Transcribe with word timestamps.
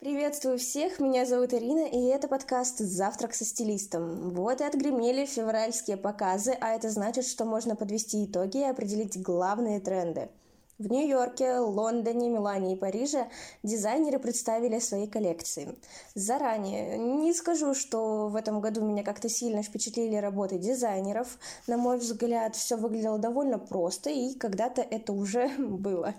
Приветствую 0.00 0.56
всех, 0.58 0.98
меня 0.98 1.26
зовут 1.26 1.52
Ирина, 1.52 1.86
и 1.86 2.06
это 2.06 2.26
подкаст 2.26 2.78
«Завтрак 2.78 3.34
со 3.34 3.44
стилистом». 3.44 4.30
Вот 4.30 4.62
и 4.62 4.64
отгремели 4.64 5.26
февральские 5.26 5.98
показы, 5.98 6.56
а 6.58 6.70
это 6.70 6.88
значит, 6.88 7.26
что 7.26 7.44
можно 7.44 7.76
подвести 7.76 8.24
итоги 8.24 8.60
и 8.60 8.64
определить 8.64 9.20
главные 9.20 9.78
тренды. 9.78 10.30
В 10.78 10.90
Нью-Йорке, 10.90 11.58
Лондоне, 11.58 12.30
Милане 12.30 12.72
и 12.72 12.76
Париже 12.76 13.28
дизайнеры 13.62 14.18
представили 14.18 14.78
свои 14.78 15.06
коллекции. 15.06 15.76
Заранее 16.14 16.96
не 16.96 17.34
скажу, 17.34 17.74
что 17.74 18.28
в 18.28 18.36
этом 18.36 18.62
году 18.62 18.80
меня 18.82 19.02
как-то 19.02 19.28
сильно 19.28 19.62
впечатлили 19.62 20.16
работы 20.16 20.56
дизайнеров. 20.56 21.38
На 21.66 21.76
мой 21.76 21.98
взгляд, 21.98 22.56
все 22.56 22.76
выглядело 22.76 23.18
довольно 23.18 23.58
просто, 23.58 24.08
и 24.08 24.32
когда-то 24.32 24.80
это 24.80 25.12
уже 25.12 25.50
было. 25.58 26.14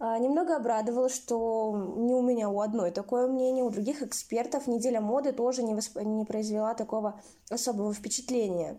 А, 0.00 0.16
немного 0.18 0.54
обрадовало, 0.56 1.08
что 1.08 1.76
не 1.96 2.14
у 2.14 2.22
меня 2.22 2.48
у 2.48 2.60
одной 2.60 2.92
такое 2.92 3.26
мнение, 3.26 3.64
у 3.64 3.70
других 3.70 4.00
экспертов 4.00 4.68
неделя 4.68 5.00
моды 5.00 5.32
тоже 5.32 5.64
не, 5.64 5.74
восп... 5.74 5.96
не 6.00 6.24
произвела 6.24 6.74
такого 6.74 7.20
особого 7.50 7.92
впечатления. 7.92 8.78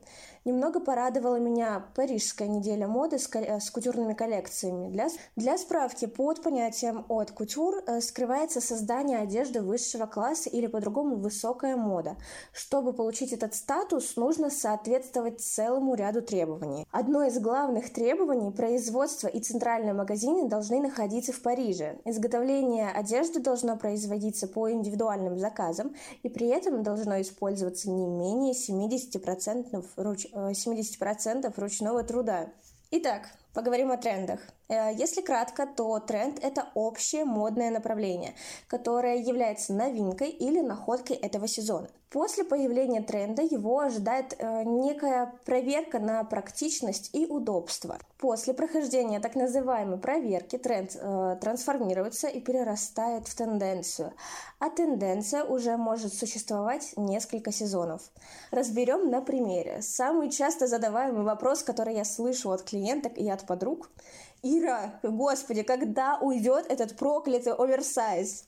Немного 0.49 0.79
порадовала 0.79 1.35
меня 1.35 1.85
парижская 1.93 2.47
неделя 2.47 2.87
моды 2.87 3.19
с, 3.19 3.27
ко... 3.27 3.59
с 3.59 3.69
кутюрными 3.69 4.15
коллекциями. 4.15 4.89
Для... 4.89 5.07
Для 5.35 5.59
справки, 5.59 6.07
под 6.07 6.41
понятием 6.41 7.05
от 7.07 7.29
кутюр 7.29 7.83
э, 7.85 8.01
скрывается 8.01 8.59
создание 8.59 9.19
одежды 9.19 9.61
высшего 9.61 10.07
класса 10.07 10.49
или 10.49 10.65
по-другому 10.65 11.17
высокая 11.17 11.75
мода. 11.75 12.17
Чтобы 12.51 12.93
получить 12.93 13.31
этот 13.31 13.53
статус, 13.53 14.15
нужно 14.15 14.49
соответствовать 14.49 15.39
целому 15.39 15.93
ряду 15.93 16.23
требований. 16.23 16.87
Одно 16.89 17.23
из 17.25 17.37
главных 17.37 17.93
требований– 17.93 18.49
производство 18.57 19.27
и 19.27 19.39
центральные 19.39 19.93
магазины 19.93 20.49
должны 20.49 20.81
находиться 20.81 21.31
в 21.31 21.43
Париже. 21.43 21.99
Изготовление 22.05 22.89
одежды 22.89 23.39
должно 23.39 23.77
производиться 23.77 24.47
по 24.47 24.71
индивидуальным 24.71 25.37
заказам, 25.37 25.93
и 26.23 26.29
при 26.29 26.47
этом 26.47 26.81
должно 26.81 27.21
использоваться 27.21 27.91
не 27.91 28.07
менее 28.07 28.53
70%, 28.53 29.85
руч... 29.95 30.25
70% 30.51 31.45
э, 31.45 31.61
ручного 31.61 32.03
труда. 32.03 32.51
Итак, 32.91 33.29
поговорим 33.53 33.91
о 33.91 33.97
трендах. 33.97 34.39
Э, 34.69 34.93
если 34.93 35.21
кратко, 35.21 35.65
то 35.65 35.99
тренд– 35.99 36.39
это 36.43 36.69
общее 36.75 37.25
модное 37.25 37.71
направление, 37.71 38.35
которое 38.67 39.17
является 39.17 39.73
новинкой 39.73 40.29
или 40.29 40.61
находкой 40.61 41.15
этого 41.17 41.47
сезона. 41.47 41.89
После 42.11 42.43
появления 42.43 43.01
тренда 43.01 43.43
его 43.43 43.79
ожидает 43.79 44.35
э, 44.37 44.63
некая 44.63 45.33
проверка 45.45 45.99
на 45.99 46.23
практичность 46.23 47.11
и 47.13 47.27
удобство. 47.27 47.99
После 48.17 48.53
прохождения 48.53 49.19
так 49.19 49.35
называемой 49.35 49.99
проверки 49.99 50.57
тренд 50.57 50.95
э, 50.95 51.37
трансформируется 51.39 52.27
и 52.27 52.39
перерастает 52.39 53.27
в 53.27 53.35
тенденцию, 53.35 54.13
а 54.57 54.69
тенденция 54.69 55.43
уже 55.43 55.77
может 55.77 56.13
существовать 56.13 56.93
несколько 56.95 57.51
сезонов. 57.51 58.01
Разберем 58.49 59.11
на 59.11 59.21
примере. 59.21 59.83
Самый 59.83 60.31
часто 60.31 60.65
задаваемый 60.65 61.23
вопрос, 61.23 61.61
который 61.61 61.95
я 61.95 62.05
слышу 62.05 62.49
от 62.51 62.63
клиенток 62.63 63.17
и 63.17 63.29
от 63.29 63.45
подруг– 63.45 63.89
Ира, 64.41 64.99
господи, 65.03 65.63
когда 65.63 66.17
уйдет 66.21 66.65
этот 66.69 66.95
проклятый 66.97 67.53
оверсайз? 67.53 68.45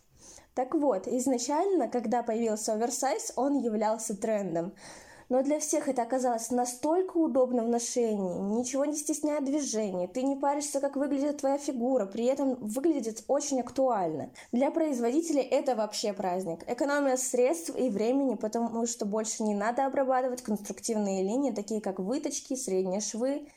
Так 0.56 0.74
вот, 0.74 1.08
изначально, 1.08 1.90
когда 1.90 2.24
появился 2.24 2.74
оверсайз, 2.74 3.34
он 3.36 3.60
являлся 3.60 4.16
трендом. 4.16 4.74
Но 5.28 5.44
для 5.44 5.62
всех 5.62 5.88
это 5.88 6.02
оказалось 6.02 6.52
настолько 6.52 7.16
удобно 7.16 7.64
в 7.64 7.70
ношении, 7.70 8.38
ничего 8.60 8.84
не 8.84 8.98
стесняя 8.98 9.40
движений, 9.40 10.08
ты 10.08 10.24
не 10.24 10.36
паришься, 10.36 10.82
как 10.82 10.98
выглядит 10.98 11.38
твоя 11.38 11.58
фигура, 11.58 12.06
при 12.06 12.26
этом 12.26 12.56
выглядит 12.56 13.24
очень 13.30 13.62
актуально. 13.62 14.32
Для 14.52 14.72
производителей 14.72 15.42
это 15.42 15.76
вообще 15.78 16.12
праздник. 16.12 16.66
Экономия 16.68 17.16
средств 17.16 17.74
и 17.78 17.90
времени, 17.90 18.36
потому 18.36 18.86
что 18.86 19.06
больше 19.06 19.44
не 19.44 19.56
надо 19.56 19.86
обрабатывать 19.86 20.42
конструктивные 20.42 21.24
линии, 21.24 21.52
такие 21.52 21.80
как 21.80 22.00
выточки, 22.00 22.56
средние 22.56 23.00
швы, 23.00 23.48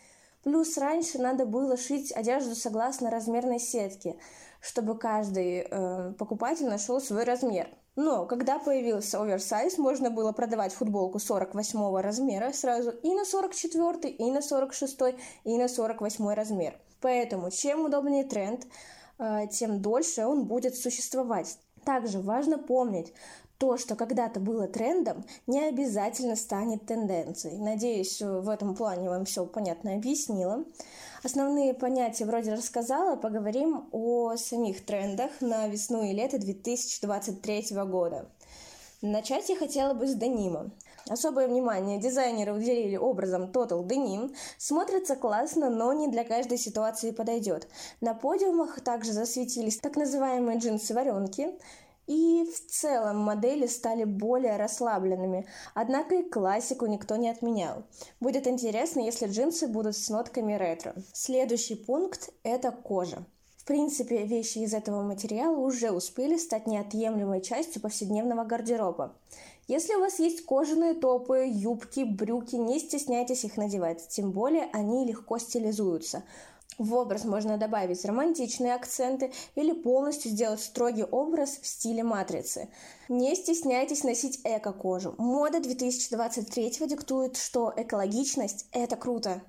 Плюс 0.44 0.76
раньше 0.76 1.18
надо 1.18 1.46
было 1.46 1.76
шить 1.78 2.12
одежду 2.12 2.54
согласно 2.54 3.10
размерной 3.10 3.58
сетке, 3.58 4.18
чтобы 4.60 4.98
каждый 4.98 5.66
э, 5.68 6.12
покупатель 6.18 6.66
нашел 6.66 7.00
свой 7.00 7.24
размер. 7.24 7.68
Но 7.96 8.26
когда 8.26 8.58
появился 8.58 9.22
оверсайз, 9.22 9.78
можно 9.78 10.10
было 10.10 10.32
продавать 10.32 10.74
футболку 10.74 11.18
48 11.18 11.96
размера 12.00 12.52
сразу 12.52 12.90
и 12.90 13.14
на 13.14 13.24
44, 13.24 14.12
и 14.12 14.30
на 14.30 14.42
46, 14.42 15.00
и 15.44 15.56
на 15.56 15.68
48 15.68 16.28
размер. 16.34 16.78
Поэтому 17.00 17.50
чем 17.50 17.86
удобнее 17.86 18.24
тренд, 18.24 18.66
э, 19.18 19.46
тем 19.50 19.80
дольше 19.80 20.26
он 20.26 20.44
будет 20.44 20.76
существовать. 20.76 21.58
Также 21.84 22.20
важно 22.20 22.58
помнить, 22.58 23.14
то, 23.64 23.78
что 23.78 23.96
когда-то 23.96 24.40
было 24.40 24.68
трендом, 24.68 25.24
не 25.46 25.58
обязательно 25.62 26.36
станет 26.36 26.84
тенденцией. 26.84 27.56
Надеюсь, 27.56 28.20
в 28.20 28.50
этом 28.50 28.74
плане 28.74 29.08
вам 29.08 29.24
все 29.24 29.46
понятно 29.46 29.94
объяснила. 29.94 30.64
Основные 31.22 31.72
понятия 31.72 32.26
вроде 32.26 32.52
рассказала, 32.52 33.16
поговорим 33.16 33.88
о 33.90 34.36
самих 34.36 34.84
трендах 34.84 35.30
на 35.40 35.66
весну 35.66 36.02
и 36.02 36.12
лето 36.12 36.38
2023 36.38 37.68
года. 37.86 38.28
Начать 39.00 39.48
я 39.48 39.56
хотела 39.56 39.94
бы 39.94 40.06
с 40.06 40.14
денима. 40.14 40.70
Особое 41.08 41.48
внимание 41.48 41.98
дизайнеры 41.98 42.54
уделили 42.54 42.96
образом 42.96 43.50
Total 43.50 43.82
Denim. 43.86 44.34
Смотрится 44.56 45.16
классно, 45.16 45.68
но 45.68 45.92
не 45.92 46.08
для 46.08 46.24
каждой 46.24 46.56
ситуации 46.56 47.10
подойдет. 47.10 47.68
На 48.00 48.14
подиумах 48.14 48.80
также 48.80 49.12
засветились 49.12 49.78
так 49.78 49.96
называемые 49.96 50.58
джинсы-варенки. 50.58 51.58
И 52.06 52.44
в 52.44 52.70
целом 52.70 53.18
модели 53.18 53.66
стали 53.66 54.04
более 54.04 54.56
расслабленными, 54.56 55.46
однако 55.74 56.16
и 56.16 56.28
классику 56.28 56.86
никто 56.86 57.16
не 57.16 57.30
отменял. 57.30 57.84
Будет 58.20 58.46
интересно, 58.46 59.00
если 59.00 59.26
джинсы 59.26 59.66
будут 59.66 59.96
с 59.96 60.10
нотками 60.10 60.52
ретро. 60.54 60.94
Следующий 61.12 61.76
пункт– 61.76 62.30
это 62.42 62.70
кожа. 62.70 63.24
В 63.56 63.64
принципе, 63.64 64.26
вещи 64.26 64.58
из 64.58 64.74
этого 64.74 65.02
материала 65.02 65.56
уже 65.56 65.90
успели 65.90 66.36
стать 66.36 66.66
неотъемлемой 66.66 67.40
частью 67.40 67.80
повседневного 67.80 68.44
гардероба. 68.44 69.14
Если 69.66 69.94
у 69.94 70.00
вас 70.00 70.18
есть 70.18 70.44
кожаные 70.44 70.92
топы, 70.92 71.46
юбки, 71.50 72.04
брюки, 72.04 72.56
не 72.56 72.78
стесняйтесь 72.78 73.44
их 73.44 73.56
надевать, 73.56 74.06
тем 74.08 74.32
более 74.32 74.68
они 74.74 75.06
легко 75.06 75.38
стилизуются. 75.38 76.24
В 76.78 76.94
образ 76.94 77.24
можно 77.24 77.56
добавить 77.56 78.04
романтичные 78.04 78.74
акценты 78.74 79.32
или 79.54 79.72
полностью 79.72 80.30
сделать 80.30 80.60
строгий 80.60 81.04
образ 81.04 81.58
в 81.60 81.66
стиле 81.66 82.02
матрицы. 82.02 82.68
Не 83.08 83.34
стесняйтесь 83.36 84.02
носить 84.04 84.40
эко-кожу. 84.44 85.14
Мода 85.18 85.60
2023 85.60 86.86
диктует, 86.88 87.36
что 87.36 87.72
экологичность– 87.76 88.66
это 88.72 88.96
круто. 88.96 89.42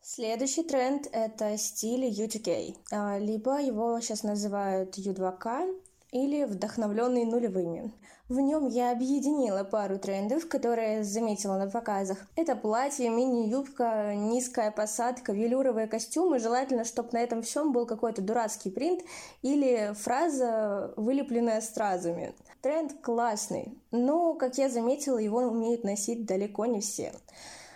Следующий 0.00 0.64
тренд– 0.64 1.08
это 1.12 1.56
стиль 1.56 2.06
U2K, 2.06 2.76
а, 2.90 3.18
либо 3.18 3.60
его 3.60 4.00
сейчас 4.00 4.24
называют 4.24 4.98
U2K, 4.98 5.72
или 6.12 6.44
вдохновленный 6.44 7.24
нулевыми. 7.24 7.92
В 8.28 8.38
нем 8.38 8.66
я 8.66 8.92
объединила 8.92 9.64
пару 9.64 9.98
трендов, 9.98 10.46
которые 10.46 11.04
заметила 11.04 11.58
на 11.58 11.68
показах. 11.68 12.18
Это 12.36 12.54
платье, 12.54 13.08
мини-юбка, 13.10 14.14
низкая 14.14 14.70
посадка, 14.70 15.32
велюровые 15.32 15.86
костюмы. 15.86 16.38
Желательно, 16.38 16.84
чтобы 16.84 17.10
на 17.12 17.18
этом 17.18 17.42
всем 17.42 17.72
был 17.72 17.84
какой-то 17.84 18.22
дурацкий 18.22 18.70
принт 18.70 19.02
или 19.42 19.92
фраза, 19.94 20.94
вылепленная 20.96 21.60
стразами. 21.60 22.34
Тренд 22.60 22.94
классный, 23.02 23.76
но, 23.90 24.34
как 24.34 24.56
я 24.56 24.68
заметила, 24.68 25.18
его 25.18 25.38
умеют 25.38 25.82
носить 25.82 26.24
далеко 26.26 26.66
не 26.66 26.80
все. 26.80 27.12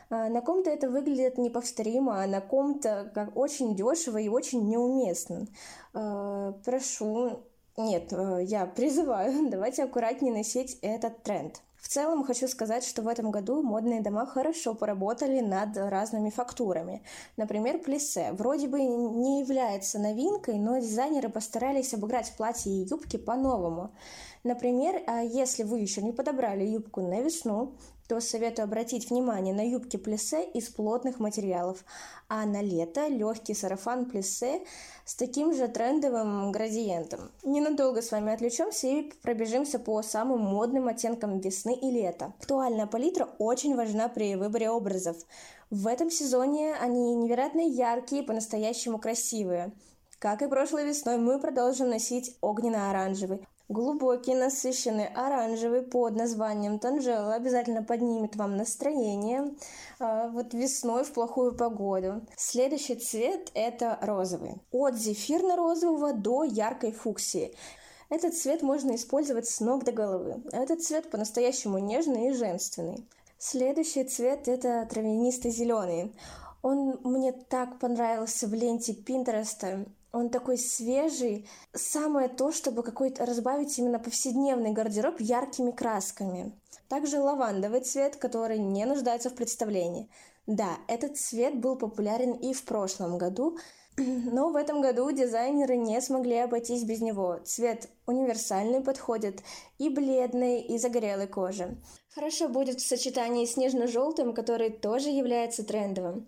А, 0.09 0.29
на 0.29 0.41
ком-то 0.41 0.71
это 0.71 0.89
выглядит 0.89 1.39
неповторимо, 1.39 2.23
а 2.23 2.27
на 2.27 2.41
ком-то 2.41 3.11
как 3.15 3.37
очень 3.37 3.75
дешево 3.75 4.19
и 4.19 4.29
очень 4.29 4.69
неуместно. 4.69 5.49
А, 5.93 6.53
прошу 6.65 7.43
нет, 7.77 8.13
э, 8.13 8.45
я 8.45 8.67
призываю, 8.67 9.49
давайте 9.51 9.85
аккуратнее 9.85 10.35
носить 10.35 10.79
этот 10.83 11.23
тренд. 11.23 11.61
В 11.77 11.89
целом 11.89 12.25
хочу 12.25 12.49
сказать, 12.49 12.85
что 12.85 13.03
в 13.03 13.07
этом 13.07 13.31
году 13.31 13.63
модные 13.63 14.01
дома 14.01 14.27
хорошо 14.27 14.75
поработали 14.75 15.41
над 15.41 15.77
разными 15.77 16.31
фактурами. 16.31 17.03
Например, 17.37 17.79
плиссе. 17.79 18.33
Вроде 18.33 18.67
бы 18.67 18.81
не 18.81 19.41
является 19.41 20.01
новинкой, 20.01 20.59
но 20.59 20.79
дизайнеры 20.79 21.29
постарались 21.29 21.95
обыграть 21.95 22.33
платья 22.37 22.71
и 22.71 22.87
юбки 22.89 23.19
по-новому. 23.19 23.93
Например, 24.43 25.01
а 25.07 25.21
если 25.23 25.63
вы 25.63 25.79
еще 25.79 26.03
не 26.03 26.11
подобрали 26.13 26.65
юбку 26.65 27.03
на 27.03 27.21
весну, 27.21 27.77
то 28.09 28.21
советую 28.21 28.65
обратить 28.65 29.11
внимание 29.11 29.55
на 29.55 29.69
юбки 29.69 29.97
плиссе 29.97 30.45
из 30.45 30.69
плотных 30.69 31.19
материалов, 31.19 31.85
а 32.29 32.45
на 32.47 32.63
лето 32.63 33.09
легкий 33.09 33.55
сарафан 33.55 34.07
плиссе 34.07 34.65
с 35.05 35.15
таким 35.15 35.55
же 35.55 35.69
трендовым 35.69 36.53
градиентом. 36.53 37.31
Ненадолго 37.45 38.03
с 38.03 38.11
вами 38.11 38.33
отвлечемся 38.33 38.89
и 38.89 39.13
пробежимся 39.23 39.79
по 39.79 40.03
самым 40.03 40.41
модным 40.41 40.89
оттенкам 40.89 41.41
весны 41.41 41.75
и 41.75 41.91
лета. 41.91 42.33
Актуальная 42.41 42.87
палитра 42.87 43.29
очень 43.39 43.77
важна 43.77 44.09
при 44.09 44.37
выборе 44.37 44.71
образов. 44.71 45.17
В 45.71 45.87
этом 45.87 46.11
сезоне 46.11 46.75
они 46.75 47.15
невероятно 47.17 47.61
яркие, 47.61 48.23
по-настоящему 48.23 48.99
красивые. 48.99 49.73
Как 50.19 50.43
и 50.43 50.49
прошлой 50.49 50.87
весной, 50.87 51.19
мы 51.19 51.39
продолжим 51.39 51.91
носить 51.91 52.37
огненно-оранжевый. 52.41 53.47
Глубокий, 53.69 54.37
насыщенный 54.37 55.09
оранжевый 55.09 55.83
под 55.83 56.15
названием 56.15 56.79
Танжела 56.79 57.35
обязательно 57.35 57.83
поднимет 57.83 58.37
вам 58.37 58.57
настроение 58.57 59.57
э, 59.99 60.29
вот 60.31 60.55
весной 60.55 61.03
в 61.03 61.13
плохую 61.13 61.53
погоду. 61.57 62.23
Следующий 62.37 62.95
цвет 62.95 63.51
это 63.55 63.99
розовый. 64.03 64.63
От 64.71 64.95
зефирно-розового 64.95 66.13
до 66.13 66.45
яркой 66.45 66.93
фуксии. 66.93 67.57
Этот 68.09 68.37
цвет 68.37 68.63
можно 68.63 68.95
использовать 68.95 69.49
с 69.49 69.59
ног 69.59 69.83
до 69.83 69.91
головы. 69.91 70.45
Этот 70.53 70.85
цвет 70.85 71.11
по-настоящему 71.11 71.79
нежный 71.79 72.29
и 72.29 72.35
женственный. 72.35 73.05
Следующий 73.37 74.05
цвет 74.05 74.47
это 74.47 74.87
травянистый 74.89 75.51
зеленый. 75.51 76.15
Он 76.63 77.01
мне 77.03 77.33
так 77.33 77.81
понравился 77.81 78.47
в 78.47 78.55
ленте 78.55 78.95
Пинтереста. 78.95 79.87
Он 80.17 80.31
такой 80.31 80.57
свежий. 80.57 81.47
Самое 81.75 82.29
то, 82.29 82.51
чтобы 82.51 82.83
какой-то 82.83 83.27
разбавить 83.27 83.79
именно 83.79 83.99
повседневный 83.99 84.73
гардероб 84.73 85.21
яркими 85.21 85.73
красками. 85.73 86.59
Также 86.89 87.21
лавандовый 87.21 87.83
цвет, 87.83 88.17
который 88.17 88.59
не 88.59 88.87
нуждается 88.87 89.29
в 89.29 89.35
представлении. 89.35 90.09
Да, 90.47 90.79
этот 90.89 91.19
цвет 91.19 91.61
был 91.61 91.77
популярен 91.77 92.33
и 92.33 92.55
в 92.55 92.65
прошлом 92.65 93.19
году, 93.19 93.59
но 93.99 94.49
в 94.49 94.57
этом 94.57 94.81
году 94.81 95.11
дизайнеры 95.11 95.77
не 95.77 96.01
смогли 96.01 96.39
обойтись 96.39 96.85
без 96.85 97.03
него. 97.03 97.41
Цвет 97.45 97.91
универсальный 98.07 98.81
подходит 98.81 99.43
и 99.77 99.91
бледной, 99.91 100.63
и 100.63 100.79
загорелой 100.79 101.27
коже. 101.27 101.77
Хорошо 102.15 102.49
будет 102.49 102.81
в 102.81 102.89
сочетании 102.89 103.45
с 103.45 103.59
нежно-желтым, 103.59 104.33
который 104.33 104.71
тоже 104.71 105.11
является 105.11 105.63
трендовым. 105.63 106.27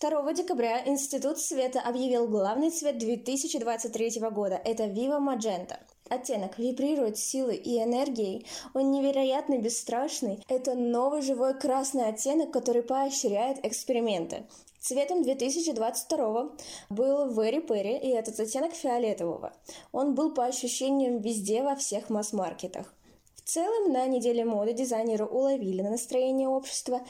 2 0.00 0.32
декабря 0.32 0.80
Институт 0.86 1.40
света 1.40 1.80
объявил 1.80 2.28
главный 2.28 2.70
цвет 2.70 2.98
2023 2.98 4.20
года. 4.30 4.54
Это 4.54 4.84
Viva 4.84 5.18
Magenta. 5.18 5.78
Оттенок 6.08 6.56
вибрирует 6.56 7.18
силой 7.18 7.56
и 7.56 7.82
энергией. 7.82 8.46
Он 8.74 8.92
невероятно 8.92 9.58
бесстрашный. 9.58 10.40
Это 10.48 10.74
новый 10.74 11.22
живой 11.22 11.58
красный 11.58 12.06
оттенок, 12.06 12.52
который 12.52 12.82
поощряет 12.82 13.66
эксперименты. 13.66 14.46
Цветом 14.78 15.24
2022 15.24 16.50
был 16.90 17.32
Very 17.32 17.66
Perry, 17.66 17.98
и 17.98 18.10
этот 18.10 18.38
оттенок 18.38 18.74
фиолетового. 18.74 19.52
Он 19.90 20.14
был 20.14 20.32
по 20.32 20.44
ощущениям 20.44 21.18
везде 21.18 21.64
во 21.64 21.74
всех 21.74 22.08
масс-маркетах. 22.08 22.94
Целом, 23.48 23.92
на 23.94 24.06
неделе 24.06 24.44
моды 24.44 24.74
дизайнеры 24.74 25.24
уловили 25.24 25.80
настроение 25.80 26.48
общества 26.48 27.00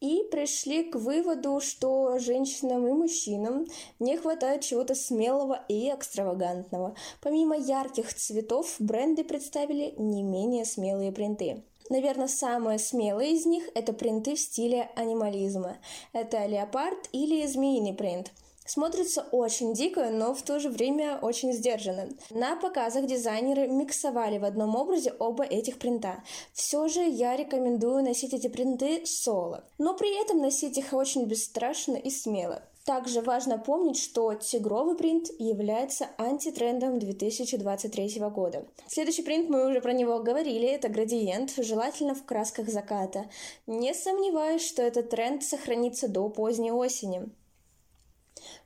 и 0.00 0.24
пришли 0.28 0.82
к 0.82 0.96
выводу, 0.96 1.60
что 1.60 2.18
женщинам 2.18 2.84
и 2.88 2.90
мужчинам 2.90 3.64
не 4.00 4.16
хватает 4.16 4.62
чего-то 4.62 4.96
смелого 4.96 5.64
и 5.68 5.90
экстравагантного. 5.90 6.96
Помимо 7.20 7.56
ярких 7.56 8.12
цветов, 8.12 8.74
бренды 8.80 9.22
представили 9.22 9.94
не 9.96 10.24
менее 10.24 10.64
смелые 10.64 11.12
принты. 11.12 11.62
Наверное, 11.88 12.26
самые 12.26 12.80
смелые 12.80 13.34
из 13.34 13.46
них– 13.46 13.62
это 13.76 13.92
принты 13.92 14.34
в 14.34 14.40
стиле 14.40 14.90
анимализма. 14.96 15.76
Это 16.12 16.44
леопард 16.46 17.08
или 17.12 17.46
змеиный 17.46 17.94
принт– 17.94 18.32
Смотрится 18.66 19.26
очень 19.30 19.74
дико, 19.74 20.10
но 20.10 20.34
в 20.34 20.42
то 20.42 20.58
же 20.58 20.70
время 20.70 21.18
очень 21.20 21.52
сдержанно. 21.52 22.08
На 22.30 22.56
показах 22.56 23.06
дизайнеры 23.06 23.68
миксовали 23.68 24.38
в 24.38 24.44
одном 24.44 24.74
образе 24.74 25.12
оба 25.18 25.44
этих 25.44 25.78
принта. 25.78 26.24
Все 26.52 26.88
же 26.88 27.00
я 27.00 27.36
рекомендую 27.36 28.02
носить 28.02 28.32
эти 28.32 28.48
принты 28.48 29.04
соло, 29.04 29.64
но 29.76 29.94
при 29.94 30.18
этом 30.22 30.38
носить 30.38 30.78
их 30.78 30.94
очень 30.94 31.26
бесстрашно 31.26 31.96
и 31.96 32.08
смело. 32.10 32.62
Также 32.86 33.22
важно 33.22 33.58
помнить, 33.58 33.98
что 33.98 34.34
тигровый 34.34 34.94
принт 34.94 35.28
является 35.38 36.08
антитрендом 36.18 36.98
2023 36.98 38.20
года. 38.30 38.66
Следующий 38.86 39.22
принт, 39.22 39.48
мы 39.48 39.70
уже 39.70 39.80
про 39.80 39.94
него 39.94 40.18
говорили, 40.20 40.68
это 40.68 40.90
градиент, 40.90 41.54
желательно 41.56 42.14
в 42.14 42.24
красках 42.24 42.68
заката. 42.68 43.24
Не 43.66 43.94
сомневаюсь, 43.94 44.66
что 44.66 44.82
этот 44.82 45.08
тренд 45.08 45.42
сохранится 45.42 46.08
до 46.08 46.28
поздней 46.28 46.72
осени. 46.72 47.30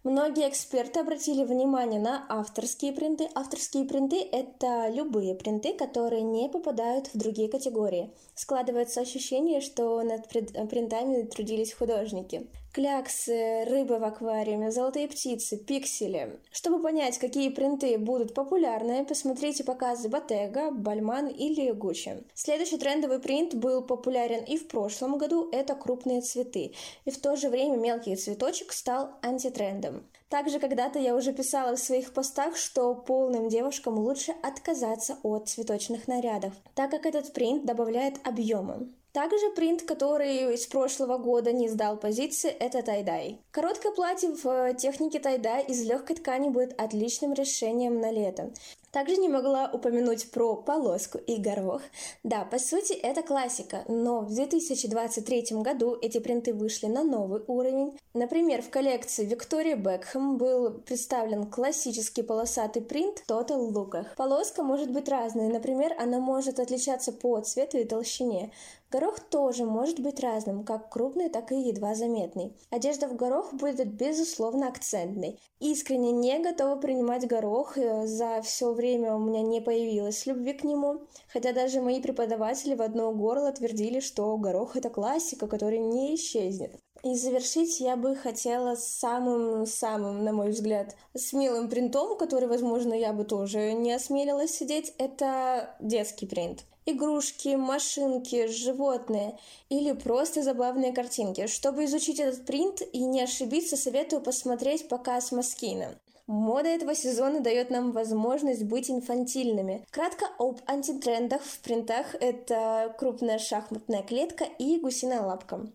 Многие 0.03 0.49
эксперты 0.49 1.01
обратили 1.01 1.45
внимание 1.45 2.01
на 2.01 2.25
авторские 2.29 2.93
принты. 2.93 3.29
Авторские 3.35 3.85
принты– 3.85 4.17
это 4.33 4.89
любые 4.89 5.35
принты, 5.35 5.75
которые 5.75 6.23
не 6.23 6.49
попадают 6.49 7.09
в 7.09 7.19
другие 7.19 7.49
категории. 7.49 8.11
Складывается 8.35 9.01
ощущение, 9.01 9.61
что 9.61 10.03
над 10.03 10.29
принтами 10.29 11.23
трудились 11.23 11.75
художники 11.75 12.47
кляксы, 12.79 13.65
рыбы 13.65 13.99
в 13.99 14.05
аквариуме, 14.05 14.71
золотые 14.71 15.09
птицы, 15.09 15.57
пиксели. 15.57 16.39
Чтобы 16.53 16.81
понять, 16.81 17.19
какие 17.19 17.49
принты 17.49 17.99
будут 17.99 18.35
популярны, 18.35 19.05
посмотрите 19.05 19.65
показы 19.65 20.07
Bottega, 20.07 20.71
Бальман 20.71 21.27
или 21.27 21.73
Гуччи. 21.73 22.23
Следующий 22.35 22.79
трендовый 22.79 23.19
принт 23.19 23.57
был 23.57 23.83
популярен 23.83 24.45
и 24.45 24.57
в 24.57 24.69
прошлом 24.69 25.19
году, 25.19 25.49
это 25.51 25.75
крупные 25.75 26.21
цветы. 26.21 26.73
И 27.05 27.11
в 27.11 27.21
то 27.21 27.35
же 27.35 27.49
время 27.49 27.77
мелкий 27.79 28.15
цветочек 28.15 28.73
стал 28.73 29.11
антитрендом. 29.23 30.05
Также 30.29 30.61
когда-то 30.61 31.01
я 31.01 31.17
уже 31.17 31.33
писала 31.33 31.75
в 31.75 31.81
своих 31.81 32.13
постах, 32.13 32.57
что 32.57 32.95
полным 32.95 33.49
девушкам 33.49 33.99
лучше 33.99 34.37
отказаться 34.41 35.19
от 35.25 35.49
цветочных 35.49 36.07
нарядов, 36.07 36.53
так 36.77 36.93
как 36.93 37.07
этот 37.07 37.33
принт 37.33 37.65
добавляет 37.65 38.25
объема. 38.25 38.87
Также 39.13 39.51
принт, 39.57 39.83
который 39.83 40.55
из 40.55 40.67
прошлого 40.67 41.19
года 41.19 41.53
не 41.53 41.69
сдал 41.69 41.97
позиции, 41.97 42.51
это 42.51 42.83
тайдай. 42.83 43.41
Короткое 43.51 43.93
платье 43.93 44.31
в 44.31 44.75
технике 44.75 45.19
тайдай 45.19 45.65
из 45.65 45.83
легкой 45.83 46.17
ткани 46.17 46.51
будет 46.51 46.79
отличным 46.81 47.33
решением 47.33 48.01
на 48.01 48.11
лето. 48.11 48.51
Также 48.93 49.17
не 49.17 49.29
могла 49.29 49.71
упомянуть 49.73 50.31
про 50.31 50.57
полоску 50.57 51.19
и 51.19 51.37
горох. 51.37 51.83
Да, 52.23 52.45
по 52.45 52.59
сути, 52.59 52.93
это 52.93 53.23
классика, 53.23 53.85
но 53.89 54.21
в 54.21 54.35
2023 54.35 55.47
году 55.63 55.97
эти 56.01 56.19
принты 56.19 56.55
вышли 56.55 56.87
на 56.87 57.05
новый 57.05 57.43
уровень. 57.47 57.99
Например, 58.15 58.63
в 58.63 58.71
коллекции 58.71 59.25
Виктория 59.25 59.77
Бекхэм 59.77 60.39
был 60.39 60.71
представлен 60.71 61.47
классический 61.47 62.23
полосатый 62.23 62.83
принт 62.83 63.23
Total 63.29 63.71
Look. 63.71 64.07
Полоска 64.17 64.63
может 64.63 64.91
быть 64.91 65.09
разной, 65.09 65.49
например, 65.49 65.95
она 65.99 66.19
может 66.19 66.59
отличаться 66.59 67.13
по 67.13 67.41
цвету 67.41 67.79
и 67.79 67.85
толщине. 67.85 68.53
Горох 68.91 69.21
тоже 69.21 69.67
может 69.67 70.01
быть 70.01 70.19
разным, 70.21 70.65
как 70.65 70.89
крупный, 70.89 71.29
так 71.29 71.53
и 71.53 71.61
едва 71.61 71.95
заметный. 71.95 72.57
Одежда 72.71 73.07
в 73.07 73.17
горох 73.17 73.53
будет 73.53 73.93
безусловно 73.93 74.69
акцентной. 74.69 75.39
Искренне 75.61 76.11
не 76.11 76.39
готова 76.39 76.77
принимать 76.77 77.27
горох, 77.27 77.77
э, 77.77 78.07
за 78.07 78.41
все 78.41 78.73
время 78.79 79.15
у 79.15 79.19
меня 79.19 79.43
не 79.43 79.61
появилось 79.61 80.25
любви 80.25 80.55
к 80.55 80.65
нему, 80.65 81.03
хотя 81.33 81.53
даже 81.53 81.83
мои 81.83 82.01
преподаватели 82.01 82.75
в 82.75 82.81
одно 82.81 83.13
горло 83.13 83.53
твердили, 83.53 84.01
что 84.01 84.35
горох 84.39 84.77
это 84.77 84.89
классика, 84.89 85.47
которая 85.47 85.81
не 85.81 86.15
исчезнет. 86.15 86.79
И 87.05 87.15
завершить 87.15 87.79
я 87.81 87.97
бы 87.97 88.17
хотела 88.17 88.75
самым-самым, 88.75 90.25
на 90.25 90.33
мой 90.33 90.51
взгляд, 90.51 90.97
смелым 91.17 91.69
принтом, 91.69 92.17
который, 92.17 92.49
возможно, 92.49 92.95
я 92.95 93.13
бы 93.13 93.25
тоже 93.25 93.73
не 93.73 93.93
осмелилась 93.93 94.53
сидеть, 94.53 94.95
это 94.99 95.77
детский 95.81 96.27
принт 96.27 96.65
игрушки, 96.91 97.55
машинки, 97.55 98.47
животные 98.47 99.39
или 99.69 99.93
просто 99.93 100.43
забавные 100.43 100.93
картинки. 100.93 101.47
Чтобы 101.47 101.85
изучить 101.85 102.19
этот 102.19 102.47
принт 102.47 102.81
и 102.81 103.05
не 103.05 103.21
ошибиться, 103.21 103.77
советую 103.77 104.23
посмотреть 104.23 104.89
показ 104.89 105.31
Маскина. 105.31 105.99
Мода 106.29 106.69
этого 106.69 106.95
сезона 106.95 107.41
дает 107.41 107.71
нам 107.71 107.91
возможность 107.93 108.63
быть 108.65 108.91
инфантильными. 108.91 109.87
Кратко 109.91 110.27
об 110.39 110.61
антитрендах 110.67 111.43
в 111.43 111.61
принтах– 111.61 112.15
это 112.21 112.95
крупная 112.99 113.39
шахматная 113.39 114.03
клетка 114.03 114.45
и 114.45 114.79
гусиная 114.79 115.23
лапка. 115.23 115.67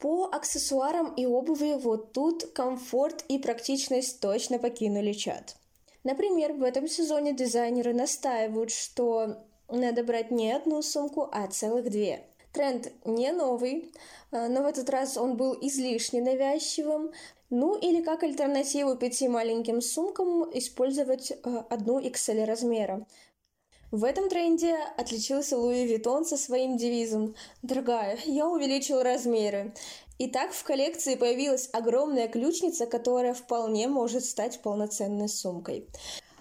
По 0.00 0.24
аксессуарам 0.32 1.14
и 1.14 1.26
обуви 1.26 1.74
вот 1.80 2.12
тут 2.12 2.46
комфорт 2.46 3.24
и 3.28 3.38
практичность 3.38 4.18
точно 4.18 4.58
покинули 4.58 5.12
чат. 5.12 5.54
Например, 6.02 6.54
в 6.54 6.64
этом 6.64 6.88
сезоне 6.88 7.32
дизайнеры 7.32 7.94
настаивают, 7.94 8.72
что 8.72 9.36
надо 9.68 10.02
брать 10.02 10.32
не 10.32 10.50
одну 10.50 10.82
сумку, 10.82 11.28
а 11.30 11.46
целых 11.46 11.88
две. 11.88 12.27
Тренд 12.52 12.92
не 13.04 13.32
новый, 13.32 13.92
а, 14.30 14.48
но 14.48 14.62
в 14.62 14.66
этот 14.66 14.88
раз 14.90 15.16
он 15.16 15.36
был 15.36 15.56
излишне 15.60 16.22
навязчивым. 16.22 17.12
Ну 17.50 17.76
или 17.76 18.02
как 18.02 18.22
альтернативу 18.22 18.96
пяти 18.96 19.28
маленьким 19.28 19.80
сумкам 19.80 20.44
использовать 20.56 21.32
а, 21.42 21.66
одну 21.70 22.00
XL 22.00 22.44
размера. 22.44 23.06
В 23.90 24.04
этом 24.04 24.28
тренде 24.28 24.76
отличился 24.98 25.56
Луи 25.56 25.86
Виттон 25.86 26.26
со 26.26 26.36
своим 26.36 26.76
девизом 26.76 27.34
«Дорогая, 27.62 28.18
я 28.26 28.46
увеличил 28.46 29.02
размеры». 29.02 29.72
Итак, 30.18 30.52
в 30.52 30.62
коллекции 30.62 31.14
появилась 31.14 31.70
огромная 31.72 32.28
ключница, 32.28 32.86
которая 32.86 33.32
вполне 33.32 33.88
может 33.88 34.24
стать 34.24 34.60
полноценной 34.60 35.28
сумкой. 35.28 35.88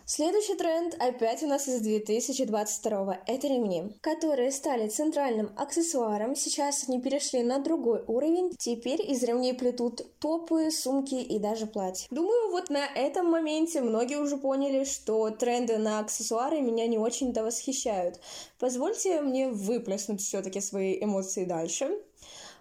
Следующий 0.09 0.55
тренд 0.55 0.95
опять 0.99 1.43
у 1.43 1.47
нас 1.47 1.67
из 1.67 1.81
2022 1.81 3.23
это 3.25 3.47
ремни, 3.47 3.91
которые 3.99 4.53
стали 4.53 4.87
центральным 4.87 5.51
аксессуаром. 5.57 6.33
Сейчас 6.33 6.87
они 6.87 7.01
перешли 7.01 7.43
на 7.43 7.59
другой 7.59 8.05
уровень. 8.07 8.55
Теперь 8.57 9.01
из 9.01 9.21
ремней 9.23 9.53
плетут 9.53 10.17
топы, 10.19 10.71
сумки 10.71 11.15
и 11.15 11.39
даже 11.39 11.65
платья. 11.65 12.07
Думаю, 12.09 12.51
вот 12.51 12.69
на 12.69 12.85
этом 12.85 13.29
моменте 13.29 13.81
многие 13.81 14.17
уже 14.17 14.37
поняли, 14.37 14.85
что 14.85 15.29
тренды 15.29 15.77
на 15.77 15.99
аксессуары 15.99 16.61
меня 16.61 16.87
не 16.87 16.97
очень-то 16.97 17.43
восхищают. 17.43 18.17
Позвольте 18.59 19.19
мне 19.19 19.49
выплеснуть 19.49 20.21
все-таки 20.21 20.61
свои 20.61 21.03
эмоции 21.03 21.43
дальше. 21.43 21.99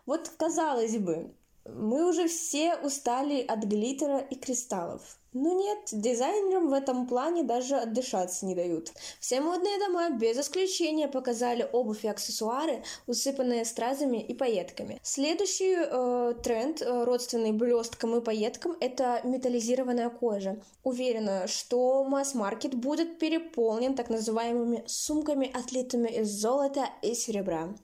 Вот 0.04 0.30
казалось 0.36 0.96
бы, 0.96 1.32
мы 1.75 2.08
уже 2.08 2.28
все 2.28 2.76
устали 2.76 3.42
от 3.42 3.64
глиттера 3.64 4.18
и 4.18 4.35
кристаллов. 4.35 5.18
Но 5.38 5.52
нет, 5.52 5.80
дизайнерам 5.92 6.70
в 6.70 6.73
этом 6.73 7.06
плане 7.06 7.42
даже 7.42 7.76
отдышаться 7.76 8.46
не 8.46 8.54
дают. 8.54 8.90
Все 9.20 9.42
модные 9.42 9.78
дома 9.78 10.08
без 10.08 10.38
исключения 10.38 11.08
показали 11.08 11.68
обувь 11.73 12.06
и 12.06 12.08
аксессуары, 12.08 12.82
усыпанные 13.06 13.66
стразами 13.66 14.16
и 14.16 14.32
пайетками. 14.32 14.99
Следующий 15.02 15.76
э, 15.76 16.35
тренд, 16.42 16.80
э, 16.80 17.04
родственный 17.04 17.52
блесткам 17.52 18.16
и 18.16 18.23
пайеткам, 18.23 18.78
это 18.80 19.20
металлизированная 19.25 20.08
кожа. 20.08 20.56
Уверена, 20.82 21.46
что 21.49 22.04
масс-маркет 22.04 22.75
будет 22.75 23.18
переполнен 23.18 23.94
так 23.94 24.08
называемыми 24.08 24.85
сумками, 24.87 25.50
отлитыми 25.52 26.08
из 26.08 26.30
золота 26.30 26.88
и 27.02 27.14
серебра. 27.14 27.75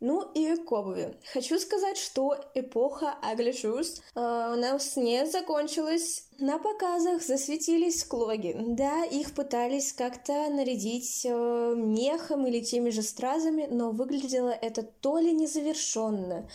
Ну 0.00 0.22
и 0.32 0.56
к 0.56 0.72
обуви. 0.72 1.14
Хочу 1.30 1.58
сказать, 1.58 1.98
что 1.98 2.34
эпоха 2.54 3.16
ugly 3.22 3.52
shoes 3.52 4.00
э, 4.14 4.52
у 4.54 4.56
нас 4.56 4.96
не 4.96 5.26
закончилась. 5.26 6.24
На 6.38 6.58
показах 6.58 7.22
засветились 7.22 8.04
клоги. 8.04 8.56
Да, 8.58 9.04
их 9.04 9.34
пытались 9.34 9.92
как-то 9.92 10.48
нарядить 10.48 11.26
э, 11.26 11.74
мехом 11.76 12.46
или 12.46 12.60
теми 12.60 12.88
же 12.88 13.02
стразами, 13.02 13.66
но 13.70 13.90
выглядело 13.90 14.48
это 14.48 14.82
то 14.82 15.18
ли 15.18 15.32
незавершенно, 15.32 16.48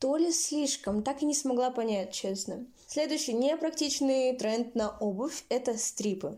то 0.00 0.16
ли 0.16 0.32
слишком, 0.32 1.04
так 1.04 1.22
и 1.22 1.26
не 1.26 1.34
смогла 1.34 1.70
понять, 1.70 2.12
честно. 2.12 2.66
Следующий 2.88 3.32
непрактичный 3.32 4.36
тренд 4.36 4.74
на 4.74 4.90
обувь– 4.98 5.44
это 5.50 5.78
стрипы. 5.78 6.36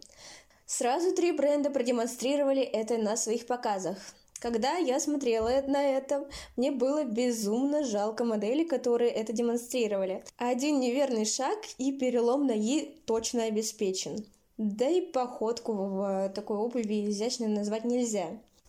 Сразу 0.67 1.15
три 1.15 1.33
бренда 1.33 1.71
продемонстрировали 1.71 2.63
это 2.63 2.99
на 2.99 3.17
своих 3.17 3.47
показах. 3.47 3.97
Когда 4.41 4.79
я 4.79 4.99
смотрела 4.99 5.51
на 5.67 5.83
это, 5.85 6.27
мне 6.57 6.71
было 6.71 7.05
безумно 7.05 7.85
жалко 7.85 8.25
моделей, 8.25 8.65
которые 8.65 9.11
это 9.11 9.35
демонстрировали. 9.35 10.25
Один 10.39 10.81
неверный 10.81 11.27
шаг 11.27 11.59
и 11.77 11.93
перелом 11.93 12.47
ноги 12.47 13.03
точно 13.05 13.45
обеспечен. 13.45 14.25
Да 14.57 14.89
и 14.89 15.03
походку 15.03 15.75
в 15.75 16.33
такой 16.35 16.57
обуви 16.57 17.11
изящной 17.11 17.49
назвать 17.49 17.85
нельзя. 17.85 18.29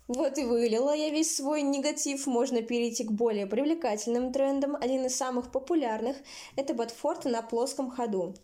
Вот 0.09 0.37
и 0.37 0.43
вылила 0.43 0.93
я 0.93 1.09
весь 1.09 1.37
свой 1.37 1.61
негатив. 1.61 2.27
Можно 2.27 2.61
перейти 2.61 3.05
к 3.05 3.11
более 3.11 3.47
привлекательным 3.47 4.33
трендам. 4.33 4.75
Один 4.75 5.05
из 5.05 5.15
самых 5.15 5.53
популярных– 5.53 6.17
это 6.57 6.73
ботфорты 6.73 7.29
на 7.29 7.41
плоском 7.41 7.89
ходу. 7.89 8.35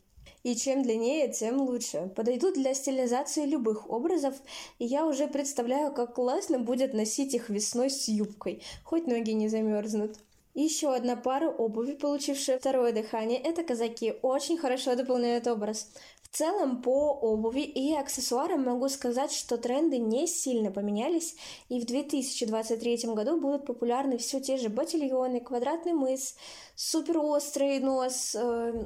И 0.48 0.56
чем 0.56 0.82
длиннее, 0.82 1.28
тем 1.28 1.60
лучше. 1.60 2.10
Подойдут 2.16 2.54
для 2.54 2.74
стилизации 2.74 3.46
любых 3.46 3.90
образов, 3.90 4.34
и 4.80 4.86
я 4.86 5.06
уже 5.06 5.28
представляю, 5.28 5.94
как 5.94 6.16
классно 6.16 6.58
будет 6.58 6.94
носить 6.94 7.34
их 7.34 7.50
весной 7.50 7.90
с 7.90 8.08
юбкой, 8.08 8.64
хоть 8.86 9.08
ноги 9.08 9.32
не 9.32 9.50
замерзнут. 9.50 10.18
Еще 10.54 10.96
одна 10.96 11.18
пара 11.18 11.50
обуви, 11.50 11.96
получившая 11.96 12.60
второе 12.60 12.94
дыхание, 12.94 13.38
это 13.38 13.62
казаки. 13.62 14.14
Очень 14.22 14.58
хорошо 14.58 14.96
дополняют 14.96 15.48
образ. 15.48 15.90
В 16.22 16.30
целом, 16.30 16.82
по 16.82 17.12
обуви 17.12 17.64
и 17.64 17.94
аксессуарам 17.94 18.64
могу 18.64 18.88
сказать, 18.88 19.34
что 19.34 19.58
тренды 19.58 19.98
не 19.98 20.28
сильно 20.28 20.72
поменялись, 20.72 21.36
и 21.68 21.82
в 21.82 21.86
2023 21.86 23.14
году 23.14 23.38
будут 23.42 23.66
популярны 23.66 24.18
все 24.18 24.40
те 24.40 24.56
же 24.56 24.70
ботильоны, 24.70 25.42
квадратный 25.42 25.92
мыс, 25.92 26.38
суперострый 26.78 27.80
нос, 27.80 28.34
э, 28.34 28.86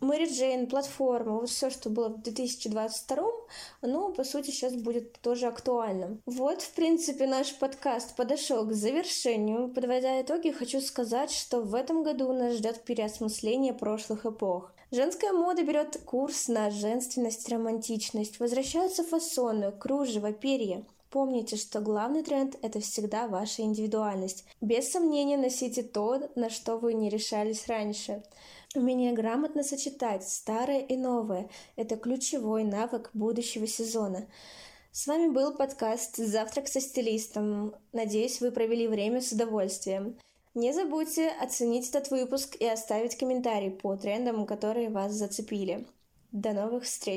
Мэри 0.00 0.26
Джейн, 0.26 0.66
платформа, 0.66 1.40
вот 1.40 1.48
все, 1.48 1.70
что 1.70 1.88
было 1.88 2.08
в 2.08 2.22
2022, 2.22 3.24
оно, 3.80 4.12
по 4.12 4.24
сути, 4.24 4.50
сейчас 4.50 4.74
будет 4.74 5.18
тоже 5.20 5.46
актуальным. 5.46 6.20
Вот, 6.26 6.62
в 6.62 6.72
принципе, 6.74 7.26
наш 7.26 7.54
подкаст 7.54 8.16
подошел 8.16 8.66
к 8.66 8.72
завершению. 8.72 9.68
Подводя 9.68 10.20
итоги, 10.20 10.50
хочу 10.50 10.80
сказать, 10.80 11.30
что 11.30 11.60
в 11.60 11.74
этом 11.74 12.02
году 12.02 12.32
нас 12.32 12.54
ждет 12.54 12.82
переосмысление 12.84 13.72
прошлых 13.72 14.26
эпох. 14.26 14.72
Женская 14.90 15.32
мода 15.32 15.62
берет 15.62 16.00
курс 16.04 16.48
на 16.48 16.70
женственность, 16.70 17.48
романтичность. 17.48 18.38
Возвращаются 18.38 19.02
фасоны, 19.02 19.72
кружево, 19.72 20.32
перья. 20.32 20.84
Помните, 21.10 21.56
что 21.56 21.80
главный 21.80 22.24
тренд– 22.24 22.56
это 22.62 22.80
всегда 22.80 23.28
ваша 23.28 23.62
индивидуальность. 23.62 24.44
Без 24.60 24.90
сомнения 24.90 25.36
носите 25.36 25.84
то, 25.84 26.28
на 26.34 26.50
что 26.50 26.76
вы 26.76 26.92
не 26.92 27.08
решались 27.08 27.68
раньше. 27.68 28.24
Умение 28.76 29.12
грамотно 29.12 29.62
сочетать 29.62 30.28
старое 30.28 30.80
и 30.80 30.96
новое– 30.96 31.48
это 31.76 31.96
ключевой 31.96 32.64
навык 32.64 33.10
будущего 33.14 33.68
сезона. 33.68 34.26
С 34.90 35.06
вами 35.06 35.28
был 35.28 35.54
подкаст 35.54 36.16
«Завтрак 36.16 36.66
со 36.66 36.80
стилистом». 36.80 37.76
Надеюсь, 37.92 38.40
вы 38.40 38.50
провели 38.50 38.88
время 38.88 39.20
с 39.20 39.30
удовольствием. 39.30 40.18
Не 40.54 40.72
забудьте 40.72 41.28
оценить 41.40 41.88
этот 41.88 42.10
выпуск 42.10 42.56
и 42.58 42.66
оставить 42.66 43.16
комментарий 43.16 43.70
по 43.70 43.94
трендам, 43.96 44.44
которые 44.44 44.90
вас 44.90 45.12
зацепили. 45.12 45.86
До 46.32 46.52
новых 46.52 46.82
встреч! 46.82 47.12